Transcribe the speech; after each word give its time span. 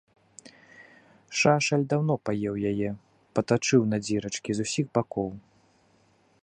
Шашаль 1.41 1.83
даўно 1.91 2.15
паеў 2.29 2.55
яе, 2.71 2.89
патачыў 3.39 3.81
на 3.93 3.97
дзірачкі 4.05 4.51
з 4.61 4.69
усіх 4.69 4.85
бакоў. 4.99 5.29